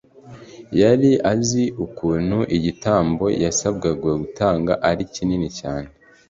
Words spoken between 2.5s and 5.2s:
igitambo yasabwaga gutanga ari